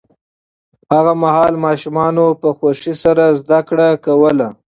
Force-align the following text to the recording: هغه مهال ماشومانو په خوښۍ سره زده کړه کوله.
هغه 0.93 1.13
مهال 1.23 1.53
ماشومانو 1.65 2.25
په 2.41 2.49
خوښۍ 2.57 2.93
سره 3.03 3.23
زده 3.39 3.59
کړه 3.69 3.87
کوله. 4.05 4.47